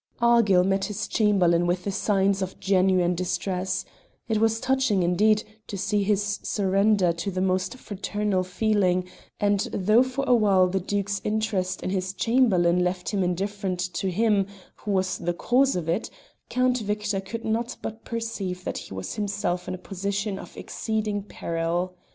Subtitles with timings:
[0.19, 3.85] Argyll met his Chamberlain with the signs of genuine distress:
[4.27, 9.07] it was touching, indeed, to see his surrender to the most fraternal feeling,
[9.39, 14.09] and though for a while the Duke's interest in his Chamberlain left him indifferent to
[14.09, 16.09] him who was the cause of it,
[16.49, 21.21] Count Victor could not but perceive that he was himself in a position of exceeding
[21.21, 21.93] peril.